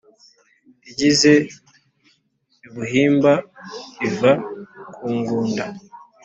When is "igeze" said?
0.89-1.31